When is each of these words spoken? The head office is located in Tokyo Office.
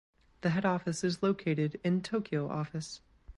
The 0.41 0.49
head 0.49 0.65
office 0.65 1.03
is 1.03 1.21
located 1.21 1.79
in 1.83 2.01
Tokyo 2.01 2.49
Office. 2.49 3.01